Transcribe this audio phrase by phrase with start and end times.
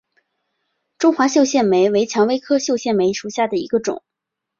[0.97, 4.01] 中华绣线梅为蔷薇科绣线梅属下的一个种。